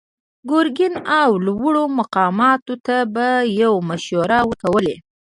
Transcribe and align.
ګرګين 0.49 0.95
او 1.21 1.31
لوړو 1.45 1.83
مقاماتو 1.99 2.73
ته 2.85 2.97
به 3.13 3.29
يې 3.59 3.69
مشورې 3.89 4.39
ورکولې. 4.45 4.95